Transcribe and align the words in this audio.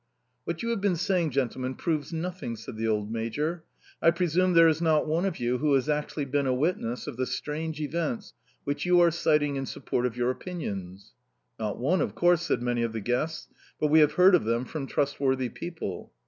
"What 0.45 0.63
you 0.63 0.69
have 0.69 0.81
been 0.81 0.95
saying, 0.95 1.29
gentlemen, 1.29 1.75
proves 1.75 2.11
nothing," 2.11 2.55
said 2.55 2.75
the 2.75 2.87
old 2.87 3.11
major. 3.11 3.65
"I 4.01 4.09
presume 4.09 4.53
there 4.53 4.67
is 4.67 4.81
not 4.81 5.05
one 5.05 5.25
of 5.25 5.39
you 5.39 5.59
who 5.59 5.75
has 5.75 5.87
actually 5.87 6.25
been 6.25 6.47
a 6.47 6.53
witness 6.55 7.05
of 7.05 7.17
the 7.17 7.27
strange 7.27 7.79
events 7.79 8.33
which 8.63 8.83
you 8.83 8.99
are 8.99 9.11
citing 9.11 9.57
in 9.57 9.67
support 9.67 10.07
of 10.07 10.17
your 10.17 10.31
opinions?" 10.31 11.13
"Not 11.59 11.77
one, 11.77 12.01
of 12.01 12.15
course," 12.15 12.41
said 12.41 12.63
many 12.63 12.81
of 12.81 12.93
the 12.93 12.99
guests. 12.99 13.47
"But 13.79 13.89
we 13.89 13.99
have 13.99 14.13
heard 14.13 14.33
of 14.33 14.43
them 14.43 14.65
from 14.65 14.87
trustworthy 14.87 15.49
people."... 15.49 16.11